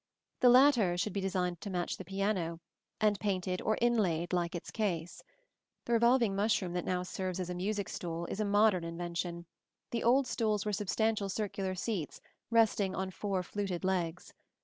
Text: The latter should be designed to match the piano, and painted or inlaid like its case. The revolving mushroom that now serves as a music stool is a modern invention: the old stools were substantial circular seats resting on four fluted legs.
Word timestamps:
The 0.39 0.49
latter 0.49 0.97
should 0.97 1.13
be 1.13 1.21
designed 1.21 1.61
to 1.61 1.69
match 1.69 1.97
the 1.97 2.03
piano, 2.03 2.59
and 2.99 3.19
painted 3.19 3.61
or 3.61 3.77
inlaid 3.79 4.33
like 4.33 4.55
its 4.55 4.71
case. 4.71 5.21
The 5.85 5.93
revolving 5.93 6.35
mushroom 6.35 6.73
that 6.73 6.85
now 6.85 7.03
serves 7.03 7.39
as 7.39 7.51
a 7.51 7.53
music 7.53 7.87
stool 7.87 8.25
is 8.25 8.39
a 8.39 8.45
modern 8.45 8.83
invention: 8.83 9.45
the 9.91 10.03
old 10.03 10.25
stools 10.25 10.65
were 10.65 10.73
substantial 10.73 11.29
circular 11.29 11.75
seats 11.75 12.19
resting 12.49 12.95
on 12.95 13.11
four 13.11 13.43
fluted 13.43 13.83
legs. 13.83 14.33